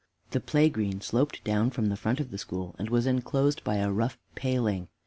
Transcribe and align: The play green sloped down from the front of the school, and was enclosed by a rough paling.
The 0.31 0.39
play 0.39 0.67
green 0.71 0.99
sloped 1.01 1.43
down 1.43 1.69
from 1.69 1.89
the 1.89 1.95
front 1.95 2.19
of 2.19 2.31
the 2.31 2.39
school, 2.39 2.75
and 2.79 2.89
was 2.89 3.05
enclosed 3.05 3.63
by 3.63 3.75
a 3.75 3.91
rough 3.91 4.17
paling. 4.33 4.87